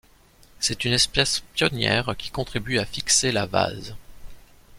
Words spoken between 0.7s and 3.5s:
une espèce pionnière qui contribue à fixer la